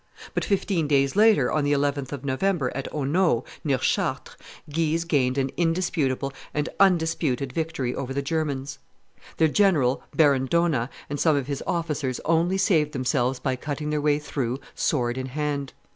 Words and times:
But 0.33 0.43
fifteen 0.43 0.87
days 0.87 1.15
later, 1.15 1.51
on 1.51 1.63
the 1.63 1.73
11th 1.73 2.11
of 2.11 2.25
November, 2.25 2.71
at 2.73 2.91
Auneau, 2.91 3.45
near 3.63 3.77
Chartres, 3.77 4.35
Guise 4.73 5.03
gained 5.03 5.37
an 5.37 5.51
indisputable 5.57 6.33
and 6.55 6.69
undisputed 6.79 7.53
victory 7.53 7.93
over 7.93 8.11
the 8.11 8.23
Germans; 8.23 8.79
and 9.15 9.33
their 9.37 9.47
general, 9.47 10.01
Baron 10.15 10.47
Dohna, 10.47 10.89
and 11.07 11.19
some 11.19 11.35
of 11.35 11.45
his 11.45 11.61
officers 11.67 12.19
only 12.25 12.57
saved 12.57 12.93
themselves 12.93 13.37
by 13.39 13.55
cutting 13.55 13.91
their 13.91 14.01
way 14.01 14.17
through 14.17 14.59
sword 14.73 15.19
in 15.19 15.27
hand. 15.27 15.71